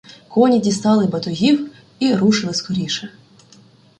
Коні 0.27 0.59
дістали 0.59 1.05
батогів 1.07 1.69
і 1.99 2.15
рушили 2.15 2.53
скоріше. 2.53 3.09